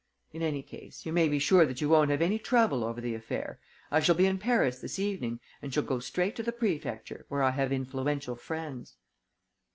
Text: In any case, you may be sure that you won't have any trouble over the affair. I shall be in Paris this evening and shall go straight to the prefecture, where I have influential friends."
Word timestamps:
In 0.33 0.41
any 0.41 0.63
case, 0.63 1.05
you 1.05 1.13
may 1.13 1.29
be 1.29 1.37
sure 1.37 1.63
that 1.63 1.79
you 1.79 1.87
won't 1.87 2.09
have 2.09 2.23
any 2.23 2.39
trouble 2.39 2.83
over 2.83 2.99
the 2.99 3.13
affair. 3.13 3.59
I 3.91 3.99
shall 3.99 4.15
be 4.15 4.25
in 4.25 4.39
Paris 4.39 4.79
this 4.79 4.97
evening 4.97 5.39
and 5.61 5.71
shall 5.71 5.83
go 5.83 5.99
straight 5.99 6.35
to 6.37 6.41
the 6.41 6.51
prefecture, 6.51 7.27
where 7.29 7.43
I 7.43 7.51
have 7.51 7.71
influential 7.71 8.35
friends." 8.35 8.95